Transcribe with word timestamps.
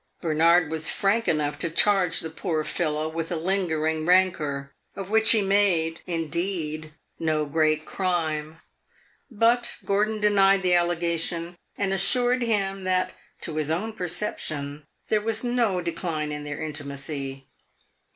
Bernard 0.19 0.71
was 0.71 0.89
frank 0.89 1.27
enough 1.27 1.59
to 1.59 1.69
charge 1.69 2.21
the 2.21 2.31
poor 2.31 2.63
fellow 2.63 3.07
with 3.07 3.31
a 3.31 3.35
lingering 3.35 4.03
rancor, 4.03 4.73
of 4.95 5.11
which 5.11 5.29
he 5.31 5.43
made, 5.43 5.99
indeed, 6.07 6.93
no 7.19 7.45
great 7.45 7.85
crime. 7.85 8.59
But 9.29 9.75
Gordon 9.85 10.19
denied 10.19 10.63
the 10.63 10.73
allegation, 10.73 11.55
and 11.77 11.93
assured 11.93 12.41
him 12.41 12.83
that, 12.83 13.13
to 13.41 13.57
his 13.57 13.69
own 13.69 13.93
perception, 13.93 14.87
there 15.09 15.21
was 15.21 15.43
no 15.43 15.81
decline 15.81 16.31
in 16.31 16.45
their 16.45 16.59
intimacy. 16.63 17.45